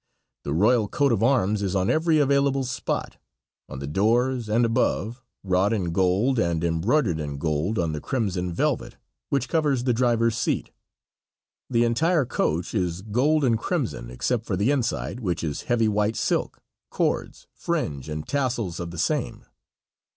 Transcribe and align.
The 0.45 0.53
royal 0.55 0.87
coat 0.87 1.11
of 1.11 1.21
arms 1.21 1.61
is 1.61 1.75
on 1.75 1.87
every 1.91 2.17
available 2.17 2.63
spot, 2.63 3.17
on 3.69 3.77
the 3.77 3.85
doors 3.85 4.49
and 4.49 4.65
above, 4.65 5.21
wrought 5.43 5.73
in 5.73 5.91
gold, 5.91 6.39
and 6.39 6.63
embroidered 6.63 7.19
in 7.19 7.37
gold 7.37 7.77
on 7.77 7.91
the 7.91 8.01
crimson 8.01 8.51
velvet 8.51 8.97
which 9.29 9.47
covers 9.47 9.83
the 9.83 9.93
driver's 9.93 10.35
seat. 10.35 10.71
The 11.69 11.83
entire 11.83 12.25
coach 12.25 12.73
is 12.73 13.03
gold 13.03 13.43
and 13.43 13.59
crimson 13.59 14.09
except 14.09 14.47
for 14.47 14.57
the 14.57 14.71
inside, 14.71 15.19
which 15.19 15.43
is 15.43 15.65
heavy 15.69 15.87
white 15.87 16.15
silk, 16.15 16.63
cords, 16.89 17.45
fringe 17.53 18.09
and 18.09 18.27
tassels 18.27 18.79
of 18.79 18.89
the 18.89 18.97
same. 18.97 19.45